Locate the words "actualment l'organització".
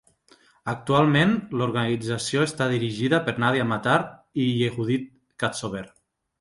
0.71-2.47